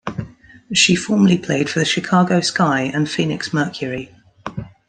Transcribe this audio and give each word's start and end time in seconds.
She 0.73 0.95
formerly 0.95 1.37
played 1.37 1.69
for 1.69 1.77
the 1.77 1.85
Chicago 1.85 2.41
Sky 2.41 2.89
and 2.91 3.07
Phoenix 3.07 3.53
Mercury. 3.53 4.11